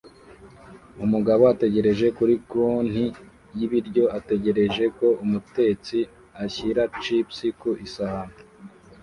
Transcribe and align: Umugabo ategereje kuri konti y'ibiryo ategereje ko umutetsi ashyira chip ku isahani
Umugabo 1.05 1.43
ategereje 1.53 2.05
kuri 2.17 2.33
konti 2.51 3.05
y'ibiryo 3.57 4.03
ategereje 4.17 4.83
ko 4.97 5.07
umutetsi 5.23 5.97
ashyira 6.43 6.81
chip 7.01 7.27
ku 7.59 7.69
isahani 7.85 8.37